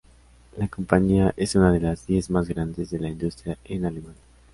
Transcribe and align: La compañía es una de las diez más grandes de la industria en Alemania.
La 0.57 0.67
compañía 0.67 1.31
es 1.37 1.53
una 1.53 1.71
de 1.71 1.79
las 1.79 2.07
diez 2.07 2.31
más 2.31 2.47
grandes 2.47 2.89
de 2.89 2.97
la 2.97 3.07
industria 3.09 3.59
en 3.65 3.85
Alemania. 3.85 4.19